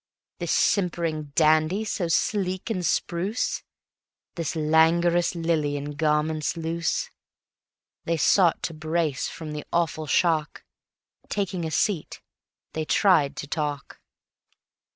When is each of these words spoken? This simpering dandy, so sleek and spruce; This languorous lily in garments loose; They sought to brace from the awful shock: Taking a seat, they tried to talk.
This 0.39 0.51
simpering 0.51 1.25
dandy, 1.35 1.85
so 1.85 2.07
sleek 2.07 2.71
and 2.71 2.83
spruce; 2.83 3.61
This 4.33 4.55
languorous 4.55 5.35
lily 5.35 5.77
in 5.77 5.91
garments 5.91 6.57
loose; 6.57 7.11
They 8.05 8.17
sought 8.17 8.63
to 8.63 8.73
brace 8.73 9.27
from 9.27 9.51
the 9.51 9.63
awful 9.71 10.07
shock: 10.07 10.63
Taking 11.29 11.65
a 11.65 11.69
seat, 11.69 12.19
they 12.73 12.83
tried 12.83 13.35
to 13.35 13.47
talk. 13.47 14.01